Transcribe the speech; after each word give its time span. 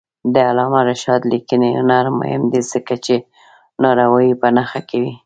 د 0.33 0.35
علامه 0.49 0.81
رشاد 0.89 1.21
لیکنی 1.33 1.69
هنر 1.79 2.05
مهم 2.19 2.43
دی 2.51 2.61
ځکه 2.71 2.93
چې 3.05 3.15
ناروايي 3.83 4.33
په 4.41 4.47
نښه 4.55 4.81
کوي. 4.89 5.13